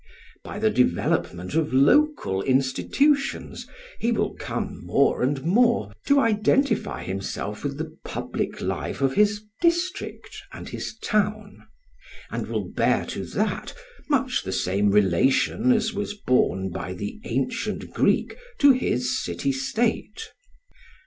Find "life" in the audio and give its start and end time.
8.61-9.01